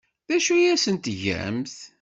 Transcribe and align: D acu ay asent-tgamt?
D 0.27 0.29
acu 0.37 0.51
ay 0.55 0.65
asent-tgamt? 0.73 1.75